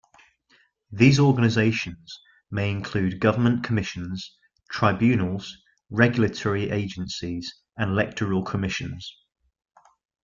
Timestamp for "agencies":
6.71-7.53